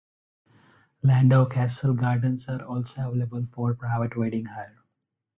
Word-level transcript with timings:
Llandough 1.03 1.51
Castle 1.51 1.93
Gardens 1.93 2.49
are 2.49 2.63
also 2.63 3.11
available 3.11 3.45
for 3.53 3.75
private 3.75 4.17
wedding 4.17 4.45
hire. 4.45 4.79